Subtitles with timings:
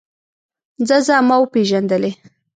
[0.87, 2.11] ځه ځه ما وپېژندلې.